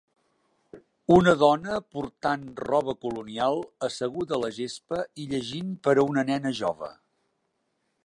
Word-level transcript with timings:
Un 1.15 1.29
dona 1.41 1.75
portant 1.97 2.47
roba 2.69 2.97
colonial 3.07 3.63
asseguda 3.91 4.35
a 4.39 4.43
la 4.47 4.53
gespa 4.59 5.05
i 5.27 5.31
llegint 5.35 5.73
per 5.87 5.99
a 5.99 6.11
una 6.15 6.29
nena 6.35 6.59
jove. 6.63 6.95